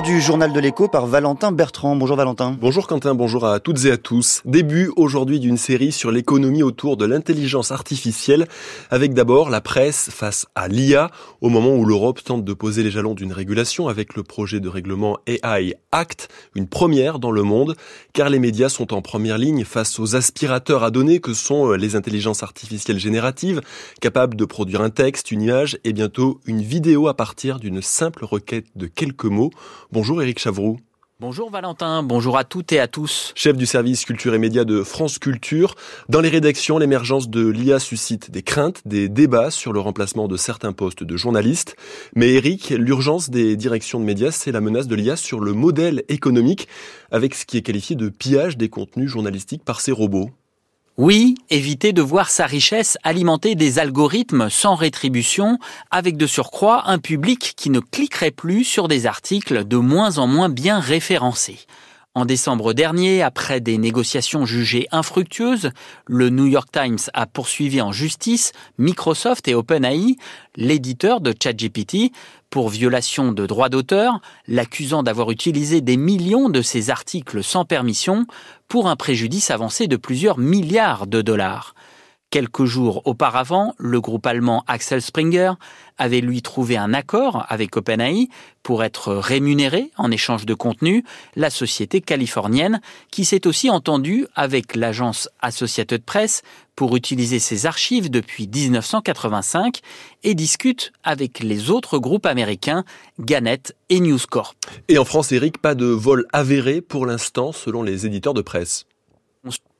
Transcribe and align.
Du 0.00 0.22
journal 0.22 0.54
de 0.54 0.58
l'écho 0.58 0.88
par 0.88 1.06
Valentin 1.06 1.52
Bertrand. 1.52 1.96
Bonjour 1.96 2.16
Valentin. 2.16 2.56
Bonjour 2.58 2.86
Quentin, 2.86 3.14
bonjour 3.14 3.44
à 3.44 3.60
toutes 3.60 3.84
et 3.84 3.90
à 3.90 3.98
tous. 3.98 4.40
Début 4.46 4.90
aujourd'hui 4.96 5.38
d'une 5.38 5.58
série 5.58 5.92
sur 5.92 6.10
l'économie 6.10 6.62
autour 6.62 6.96
de 6.96 7.04
l'intelligence 7.04 7.72
artificielle, 7.72 8.46
avec 8.90 9.12
d'abord 9.12 9.50
la 9.50 9.60
presse 9.60 10.08
face 10.10 10.46
à 10.54 10.68
l'IA, 10.68 11.10
au 11.42 11.50
moment 11.50 11.74
où 11.74 11.84
l'Europe 11.84 12.24
tente 12.24 12.42
de 12.42 12.54
poser 12.54 12.82
les 12.82 12.90
jalons 12.90 13.12
d'une 13.12 13.34
régulation 13.34 13.88
avec 13.88 14.14
le 14.14 14.22
projet 14.22 14.60
de 14.60 14.68
règlement 14.68 15.18
AI 15.26 15.74
Act, 15.90 16.28
une 16.54 16.68
première 16.68 17.18
dans 17.18 17.30
le 17.30 17.42
monde, 17.42 17.76
car 18.14 18.30
les 18.30 18.38
médias 18.38 18.70
sont 18.70 18.94
en 18.94 19.02
première 19.02 19.36
ligne 19.36 19.64
face 19.64 20.00
aux 20.00 20.16
aspirateurs 20.16 20.84
à 20.84 20.90
données 20.90 21.20
que 21.20 21.34
sont 21.34 21.70
euh, 21.70 21.76
les 21.76 21.96
intelligences 21.96 22.42
artificielles 22.42 22.98
génératives, 22.98 23.60
capables 24.00 24.36
de 24.36 24.46
produire 24.46 24.80
un 24.80 24.90
texte, 24.90 25.32
une 25.32 25.42
image 25.42 25.78
et 25.84 25.92
bientôt 25.92 26.40
une 26.46 26.62
vidéo 26.62 27.08
à 27.08 27.14
partir 27.14 27.58
d'une 27.58 27.82
simple 27.82 28.24
requête 28.24 28.66
de 28.74 28.86
quelques 28.86 29.26
mots. 29.26 29.50
Bonjour 29.90 30.22
Éric 30.22 30.38
Chavroux. 30.38 30.78
Bonjour 31.22 31.50
Valentin, 31.50 32.02
bonjour 32.02 32.36
à 32.36 32.42
toutes 32.42 32.72
et 32.72 32.80
à 32.80 32.88
tous. 32.88 33.32
Chef 33.36 33.56
du 33.56 33.64
service 33.64 34.04
culture 34.04 34.34
et 34.34 34.38
médias 34.38 34.64
de 34.64 34.82
France 34.82 35.20
Culture, 35.20 35.76
dans 36.08 36.20
les 36.20 36.28
rédactions, 36.28 36.78
l'émergence 36.78 37.30
de 37.30 37.46
l'IA 37.46 37.78
suscite 37.78 38.32
des 38.32 38.42
craintes, 38.42 38.82
des 38.86 39.08
débats 39.08 39.52
sur 39.52 39.72
le 39.72 39.78
remplacement 39.78 40.26
de 40.26 40.36
certains 40.36 40.72
postes 40.72 41.04
de 41.04 41.16
journalistes. 41.16 41.76
Mais 42.16 42.32
Éric, 42.32 42.70
l'urgence 42.70 43.30
des 43.30 43.56
directions 43.56 44.00
de 44.00 44.04
médias, 44.04 44.32
c'est 44.32 44.50
la 44.50 44.60
menace 44.60 44.88
de 44.88 44.96
l'IA 44.96 45.14
sur 45.14 45.38
le 45.38 45.52
modèle 45.52 46.02
économique, 46.08 46.66
avec 47.12 47.36
ce 47.36 47.46
qui 47.46 47.56
est 47.56 47.62
qualifié 47.62 47.94
de 47.94 48.08
pillage 48.08 48.56
des 48.56 48.68
contenus 48.68 49.08
journalistiques 49.08 49.64
par 49.64 49.80
ces 49.80 49.92
robots. 49.92 50.30
Oui, 50.98 51.36
éviter 51.48 51.94
de 51.94 52.02
voir 52.02 52.28
sa 52.28 52.44
richesse 52.44 52.98
alimenter 53.02 53.54
des 53.54 53.78
algorithmes 53.78 54.50
sans 54.50 54.74
rétribution, 54.74 55.58
avec 55.90 56.18
de 56.18 56.26
surcroît 56.26 56.82
un 56.90 56.98
public 56.98 57.54
qui 57.56 57.70
ne 57.70 57.80
cliquerait 57.80 58.30
plus 58.30 58.62
sur 58.62 58.88
des 58.88 59.06
articles 59.06 59.64
de 59.64 59.78
moins 59.78 60.18
en 60.18 60.26
moins 60.26 60.50
bien 60.50 60.80
référencés. 60.80 61.60
En 62.14 62.26
décembre 62.26 62.74
dernier, 62.74 63.22
après 63.22 63.62
des 63.62 63.78
négociations 63.78 64.44
jugées 64.44 64.86
infructueuses, 64.92 65.70
le 66.06 66.28
New 66.28 66.44
York 66.44 66.68
Times 66.70 66.98
a 67.14 67.24
poursuivi 67.24 67.80
en 67.80 67.90
justice 67.90 68.52
Microsoft 68.76 69.48
et 69.48 69.54
OpenAI, 69.54 70.16
l'éditeur 70.54 71.22
de 71.22 71.32
ChatGPT, 71.32 72.12
pour 72.50 72.68
violation 72.68 73.32
de 73.32 73.46
droits 73.46 73.70
d'auteur, 73.70 74.20
l'accusant 74.46 75.02
d'avoir 75.02 75.30
utilisé 75.30 75.80
des 75.80 75.96
millions 75.96 76.50
de 76.50 76.60
ses 76.60 76.90
articles 76.90 77.42
sans 77.42 77.64
permission 77.64 78.26
pour 78.68 78.88
un 78.88 78.96
préjudice 78.96 79.50
avancé 79.50 79.86
de 79.86 79.96
plusieurs 79.96 80.36
milliards 80.36 81.06
de 81.06 81.22
dollars. 81.22 81.74
Quelques 82.32 82.64
jours 82.64 83.02
auparavant, 83.04 83.74
le 83.76 84.00
groupe 84.00 84.26
allemand 84.26 84.64
Axel 84.66 85.02
Springer 85.02 85.52
avait 85.98 86.22
lui 86.22 86.40
trouvé 86.40 86.78
un 86.78 86.94
accord 86.94 87.44
avec 87.50 87.76
OpenAI 87.76 88.30
pour 88.62 88.82
être 88.84 89.12
rémunéré 89.12 89.90
en 89.98 90.10
échange 90.10 90.46
de 90.46 90.54
contenu, 90.54 91.04
la 91.36 91.50
société 91.50 92.00
californienne 92.00 92.80
qui 93.10 93.26
s'est 93.26 93.46
aussi 93.46 93.68
entendue 93.68 94.26
avec 94.34 94.76
l'agence 94.76 95.28
Associated 95.40 96.04
Press 96.04 96.40
pour 96.74 96.96
utiliser 96.96 97.38
ses 97.38 97.66
archives 97.66 98.10
depuis 98.10 98.48
1985 98.48 99.80
et 100.22 100.34
discute 100.34 100.94
avec 101.04 101.40
les 101.40 101.68
autres 101.68 101.98
groupes 101.98 102.24
américains 102.24 102.84
Gannett 103.20 103.76
et 103.90 104.00
News 104.00 104.20
Corp. 104.30 104.56
Et 104.88 104.96
en 104.96 105.04
France, 105.04 105.32
Eric, 105.32 105.58
pas 105.58 105.74
de 105.74 105.84
vol 105.84 106.24
avéré 106.32 106.80
pour 106.80 107.04
l'instant 107.04 107.52
selon 107.52 107.82
les 107.82 108.06
éditeurs 108.06 108.32
de 108.32 108.40
presse. 108.40 108.86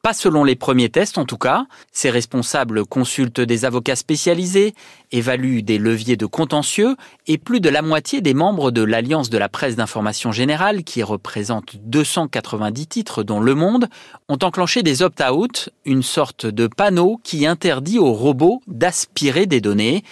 Pas 0.02 0.14
selon 0.14 0.42
les 0.42 0.56
premiers 0.56 0.88
tests 0.88 1.16
en 1.16 1.24
tout 1.24 1.38
cas. 1.38 1.66
Ces 1.92 2.10
responsables 2.10 2.84
consultent 2.84 3.40
des 3.40 3.64
avocats 3.64 3.94
spécialisés, 3.94 4.74
évaluent 5.12 5.62
des 5.62 5.78
leviers 5.78 6.16
de 6.16 6.26
contentieux 6.26 6.96
et 7.28 7.38
plus 7.38 7.60
de 7.60 7.68
la 7.68 7.82
moitié 7.82 8.20
des 8.20 8.34
membres 8.34 8.72
de 8.72 8.82
l'Alliance 8.82 9.30
de 9.30 9.38
la 9.38 9.48
presse 9.48 9.76
d'information 9.76 10.32
générale, 10.32 10.82
qui 10.82 11.04
représente 11.04 11.76
290 11.76 12.86
titres 12.88 13.22
dont 13.22 13.38
Le 13.38 13.54
Monde, 13.54 13.86
ont 14.28 14.38
enclenché 14.42 14.82
des 14.82 15.02
opt-out, 15.02 15.70
une 15.84 16.02
sorte 16.02 16.46
de 16.46 16.66
panneau 16.66 17.20
qui 17.22 17.46
interdit 17.46 18.00
aux 18.00 18.12
robots 18.12 18.60
d'aspirer 18.66 19.46
des 19.46 19.60
données. 19.60 20.02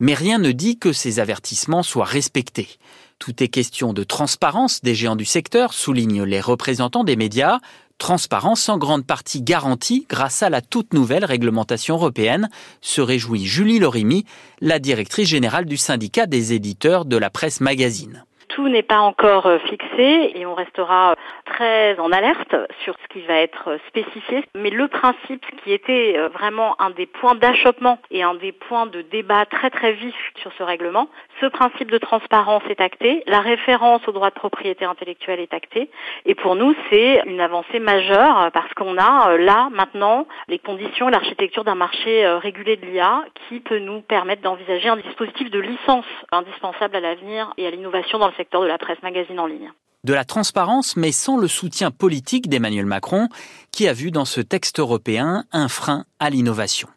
Mais 0.00 0.14
rien 0.14 0.38
ne 0.38 0.52
dit 0.52 0.78
que 0.78 0.94
ces 0.94 1.20
avertissements 1.20 1.82
soient 1.82 2.06
respectés. 2.06 2.78
Tout 3.24 3.42
est 3.42 3.48
question 3.48 3.94
de 3.94 4.04
transparence 4.04 4.82
des 4.82 4.94
géants 4.94 5.16
du 5.16 5.24
secteur, 5.24 5.72
soulignent 5.72 6.24
les 6.24 6.42
représentants 6.42 7.04
des 7.04 7.16
médias, 7.16 7.58
Transparence 7.96 8.68
en 8.68 8.76
grande 8.76 9.06
partie 9.06 9.40
garantie 9.40 10.04
grâce 10.10 10.42
à 10.42 10.50
la 10.50 10.60
toute 10.60 10.92
nouvelle 10.92 11.24
réglementation 11.24 11.94
européenne, 11.94 12.50
se 12.82 13.00
réjouit 13.00 13.46
Julie 13.46 13.78
Lorimi, 13.78 14.26
la 14.60 14.78
directrice 14.78 15.28
générale 15.28 15.64
du 15.64 15.78
syndicat 15.78 16.26
des 16.26 16.52
éditeurs 16.52 17.06
de 17.06 17.16
la 17.16 17.30
presse 17.30 17.62
magazine. 17.62 18.26
Tout 18.54 18.68
n'est 18.68 18.84
pas 18.84 19.00
encore 19.00 19.46
euh, 19.46 19.58
fixé 19.66 20.30
et 20.32 20.46
on 20.46 20.54
restera 20.54 21.16
très 21.44 21.98
en 21.98 22.12
alerte 22.12 22.54
sur 22.84 22.94
ce 23.02 23.08
qui 23.12 23.20
va 23.22 23.34
être 23.34 23.66
euh, 23.66 23.78
spécifié. 23.88 24.44
Mais 24.54 24.70
le 24.70 24.86
principe 24.86 25.44
qui 25.64 25.72
était 25.72 26.14
euh, 26.16 26.28
vraiment 26.28 26.80
un 26.80 26.90
des 26.90 27.06
points 27.06 27.34
d'achoppement 27.34 27.98
et 28.12 28.22
un 28.22 28.34
des 28.34 28.52
points 28.52 28.86
de 28.86 29.02
débat 29.02 29.44
très 29.46 29.70
très 29.70 29.94
vif 29.94 30.14
sur 30.36 30.52
ce 30.56 30.62
règlement, 30.62 31.08
ce 31.40 31.46
principe 31.46 31.90
de 31.90 31.98
transparence 31.98 32.62
est 32.70 32.80
acté, 32.80 33.24
la 33.26 33.40
référence 33.40 34.06
au 34.06 34.12
droit 34.12 34.30
de 34.30 34.36
propriété 34.36 34.84
intellectuelle 34.84 35.40
est 35.40 35.52
actée 35.52 35.90
et 36.24 36.36
pour 36.36 36.54
nous 36.54 36.76
c'est 36.90 37.22
une 37.26 37.40
avancée 37.40 37.80
majeure 37.80 38.52
parce 38.52 38.72
qu'on 38.74 38.96
a 38.98 39.36
là 39.36 39.68
maintenant 39.72 40.28
les 40.46 40.60
conditions 40.60 41.08
l'architecture 41.08 41.64
d'un 41.64 41.74
marché 41.74 42.24
régulé 42.40 42.76
de 42.76 42.86
l'IA 42.86 43.24
qui 43.48 43.58
peut 43.58 43.80
nous 43.80 44.00
permettre 44.00 44.42
d'envisager 44.42 44.88
un 44.88 44.96
dispositif 44.96 45.50
de 45.50 45.58
licence 45.58 46.06
indispensable 46.30 46.94
à 46.96 47.00
l'avenir 47.00 47.52
et 47.56 47.66
à 47.66 47.70
l'innovation 47.70 48.18
dans 48.18 48.28
le 48.28 48.32
secteur 48.34 48.43
de 48.52 48.66
la 48.66 48.78
presse 48.78 49.02
magazine 49.02 49.38
en 49.38 49.46
ligne. 49.46 49.72
De 50.04 50.12
la 50.12 50.24
transparence, 50.24 50.96
mais 50.96 51.12
sans 51.12 51.36
le 51.36 51.48
soutien 51.48 51.90
politique 51.90 52.48
d'Emmanuel 52.48 52.86
Macron, 52.86 53.28
qui 53.72 53.88
a 53.88 53.92
vu 53.92 54.10
dans 54.10 54.26
ce 54.26 54.40
texte 54.40 54.78
européen 54.78 55.44
un 55.50 55.68
frein 55.68 56.04
à 56.18 56.28
l'innovation. 56.28 56.88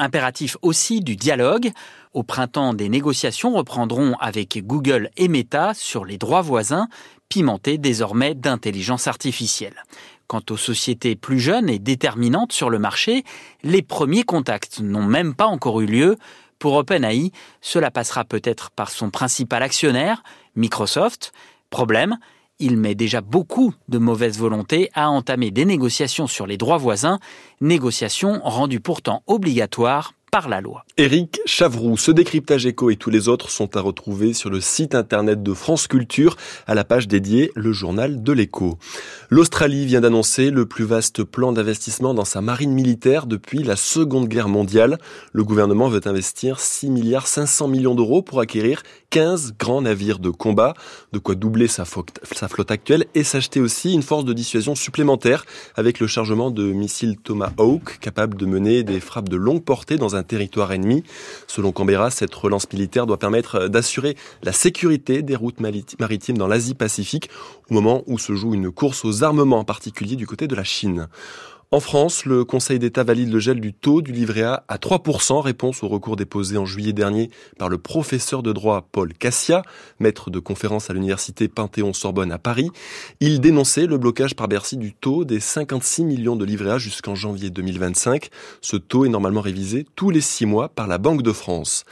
Impératif 0.00 0.56
aussi 0.62 1.00
du 1.00 1.14
dialogue. 1.14 1.70
Au 2.12 2.24
printemps, 2.24 2.74
des 2.74 2.88
négociations 2.88 3.52
reprendront 3.52 4.16
avec 4.18 4.58
Google 4.66 5.10
et 5.16 5.28
Meta 5.28 5.74
sur 5.74 6.04
les 6.04 6.18
droits 6.18 6.40
voisins, 6.40 6.88
pimentés 7.28 7.78
désormais 7.78 8.34
d'intelligence 8.34 9.06
artificielle. 9.06 9.84
Quant 10.26 10.42
aux 10.50 10.56
sociétés 10.56 11.14
plus 11.14 11.38
jeunes 11.38 11.68
et 11.68 11.78
déterminantes 11.78 12.52
sur 12.52 12.70
le 12.70 12.80
marché, 12.80 13.22
les 13.62 13.82
premiers 13.82 14.24
contacts 14.24 14.80
n'ont 14.80 15.06
même 15.06 15.34
pas 15.34 15.46
encore 15.46 15.80
eu 15.80 15.86
lieu. 15.86 16.16
Pour 16.58 16.74
OpenAI, 16.74 17.32
cela 17.60 17.90
passera 17.90 18.24
peut-être 18.24 18.70
par 18.70 18.90
son 18.90 19.10
principal 19.10 19.62
actionnaire, 19.62 20.22
Microsoft. 20.54 21.32
Problème, 21.70 22.18
il 22.58 22.76
met 22.76 22.94
déjà 22.94 23.20
beaucoup 23.20 23.74
de 23.88 23.98
mauvaise 23.98 24.38
volonté 24.38 24.90
à 24.94 25.10
entamer 25.10 25.50
des 25.50 25.64
négociations 25.64 26.26
sur 26.26 26.46
les 26.46 26.56
droits 26.56 26.76
voisins, 26.76 27.18
négociations 27.60 28.40
rendues 28.44 28.80
pourtant 28.80 29.22
obligatoires 29.26 30.14
par 30.32 30.48
la 30.48 30.62
loi. 30.62 30.86
Éric 30.96 31.42
Chavroux, 31.44 31.98
ce 31.98 32.10
décryptage 32.10 32.64
éco 32.64 32.88
et 32.88 32.96
tous 32.96 33.10
les 33.10 33.28
autres 33.28 33.50
sont 33.50 33.76
à 33.76 33.82
retrouver 33.82 34.32
sur 34.32 34.48
le 34.48 34.62
site 34.62 34.94
internet 34.94 35.42
de 35.42 35.52
France 35.52 35.86
Culture 35.86 36.36
à 36.66 36.74
la 36.74 36.84
page 36.84 37.06
dédiée 37.06 37.52
Le 37.54 37.74
Journal 37.74 38.22
de 38.22 38.32
l'écho. 38.32 38.78
L'Australie 39.28 39.84
vient 39.84 40.00
d'annoncer 40.00 40.50
le 40.50 40.64
plus 40.64 40.84
vaste 40.84 41.22
plan 41.22 41.52
d'investissement 41.52 42.14
dans 42.14 42.24
sa 42.24 42.40
marine 42.40 42.72
militaire 42.72 43.26
depuis 43.26 43.62
la 43.62 43.76
Seconde 43.76 44.26
Guerre 44.26 44.48
mondiale. 44.48 44.96
Le 45.34 45.44
gouvernement 45.44 45.88
veut 45.88 46.00
investir 46.06 46.60
6 46.60 46.88
milliards 46.88 47.26
500 47.26 47.68
millions 47.68 47.94
d'euros 47.94 48.22
pour 48.22 48.40
acquérir 48.40 48.82
15 49.10 49.56
grands 49.58 49.82
navires 49.82 50.18
de 50.18 50.30
combat, 50.30 50.72
de 51.12 51.18
quoi 51.18 51.34
doubler 51.34 51.68
sa 51.68 51.84
flotte 51.84 52.70
actuelle 52.70 53.04
et 53.14 53.24
s'acheter 53.24 53.60
aussi 53.60 53.92
une 53.92 54.02
force 54.02 54.24
de 54.24 54.32
dissuasion 54.32 54.74
supplémentaire 54.74 55.44
avec 55.76 56.00
le 56.00 56.06
chargement 56.06 56.50
de 56.50 56.72
missiles 56.72 57.18
Tomahawk 57.18 57.98
capables 58.00 58.38
de 58.38 58.46
mener 58.46 58.82
des 58.82 59.00
frappes 59.00 59.28
de 59.28 59.36
longue 59.36 59.62
portée 59.62 59.98
dans 59.98 60.16
un 60.16 60.21
territoire 60.22 60.72
ennemi. 60.72 61.04
Selon 61.46 61.72
Canberra, 61.72 62.10
cette 62.10 62.34
relance 62.34 62.70
militaire 62.72 63.06
doit 63.06 63.18
permettre 63.18 63.68
d'assurer 63.68 64.16
la 64.42 64.52
sécurité 64.52 65.22
des 65.22 65.36
routes 65.36 65.60
maritimes 65.60 66.38
dans 66.38 66.48
l'Asie-Pacifique 66.48 67.30
au 67.70 67.74
moment 67.74 68.02
où 68.06 68.18
se 68.18 68.34
joue 68.34 68.54
une 68.54 68.70
course 68.70 69.04
aux 69.04 69.24
armements, 69.24 69.58
en 69.58 69.64
particulier 69.64 70.16
du 70.16 70.26
côté 70.26 70.46
de 70.46 70.54
la 70.54 70.64
Chine. 70.64 71.08
En 71.74 71.80
France, 71.80 72.26
le 72.26 72.44
Conseil 72.44 72.78
d'État 72.78 73.02
valide 73.02 73.32
le 73.32 73.38
gel 73.38 73.58
du 73.58 73.72
taux 73.72 74.02
du 74.02 74.12
livret 74.12 74.42
A 74.42 74.62
à 74.68 74.76
3%, 74.76 75.40
réponse 75.40 75.82
au 75.82 75.88
recours 75.88 76.16
déposé 76.16 76.58
en 76.58 76.66
juillet 76.66 76.92
dernier 76.92 77.30
par 77.58 77.70
le 77.70 77.78
professeur 77.78 78.42
de 78.42 78.52
droit 78.52 78.86
Paul 78.92 79.14
Cassia, 79.14 79.62
maître 79.98 80.28
de 80.28 80.38
conférence 80.38 80.90
à 80.90 80.92
l'université 80.92 81.48
Panthéon-Sorbonne 81.48 82.30
à 82.30 82.36
Paris. 82.36 82.68
Il 83.20 83.40
dénonçait 83.40 83.86
le 83.86 83.96
blocage 83.96 84.36
par 84.36 84.48
Bercy 84.48 84.76
du 84.76 84.92
taux 84.92 85.24
des 85.24 85.40
56 85.40 86.04
millions 86.04 86.36
de 86.36 86.44
livrets 86.44 86.72
A 86.72 86.78
jusqu'en 86.78 87.14
janvier 87.14 87.48
2025. 87.48 88.28
Ce 88.60 88.76
taux 88.76 89.06
est 89.06 89.08
normalement 89.08 89.40
révisé 89.40 89.86
tous 89.96 90.10
les 90.10 90.20
six 90.20 90.44
mois 90.44 90.68
par 90.68 90.86
la 90.86 90.98
Banque 90.98 91.22
de 91.22 91.32
France. 91.32 91.86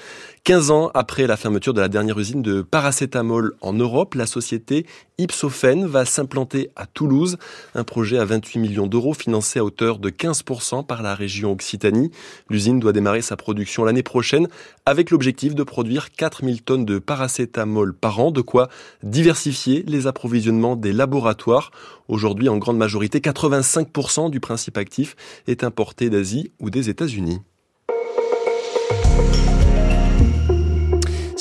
15 0.45 0.71
ans 0.71 0.91
après 0.95 1.27
la 1.27 1.37
fermeture 1.37 1.75
de 1.75 1.83
la 1.83 1.89
dernière 1.89 2.19
usine 2.19 2.41
de 2.41 2.63
paracétamol 2.63 3.53
en 3.61 3.75
Europe, 3.75 4.15
la 4.15 4.25
société 4.25 4.87
Ipsophène 5.19 5.87
va 5.87 6.07
s'implanter 6.07 6.71
à 6.77 6.87
Toulouse. 6.87 7.37
Un 7.75 7.85
projet 7.85 8.19
à 8.19 8.25
28 8.25 8.59
millions 8.59 8.87
d'euros 8.87 9.13
financé 9.13 9.59
à 9.59 9.65
hauteur 9.65 9.99
de 9.99 10.09
15% 10.09 10.87
par 10.87 11.03
la 11.03 11.15
région 11.15 11.53
Occitanie. 11.53 12.11
L'usine 12.49 12.81
doit 12.81 12.95
démarrer 12.95 13.21
sa 13.21 13.37
production 13.37 13.85
l'année 13.85 14.03
prochaine 14.03 14.49
avec 14.87 15.11
l'objectif 15.11 15.55
de 15.55 15.63
produire 15.63 16.11
4000 16.11 16.63
tonnes 16.63 16.87
de 16.87 16.99
paracétamol 16.99 17.93
par 17.93 18.19
an, 18.19 18.31
de 18.31 18.41
quoi 18.41 18.71
diversifier 19.03 19.85
les 19.87 20.07
approvisionnements 20.07 20.75
des 20.75 20.95
laboratoires. 20.95 21.71
Aujourd'hui, 22.09 22.49
en 22.49 22.57
grande 22.57 22.79
majorité, 22.79 23.19
85% 23.19 24.31
du 24.31 24.41
principe 24.41 24.79
actif 24.79 25.17
est 25.47 25.65
importé 25.65 26.09
d'Asie 26.09 26.51
ou 26.61 26.71
des 26.71 26.89
États-Unis. 26.89 27.43